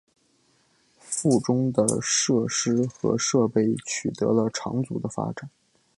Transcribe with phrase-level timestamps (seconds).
[0.97, 5.47] 附中的设施和设备取得了长足的发展。